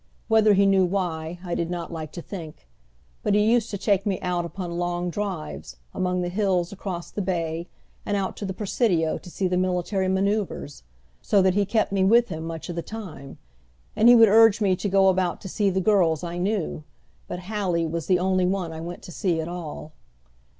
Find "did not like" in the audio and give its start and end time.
1.53-2.11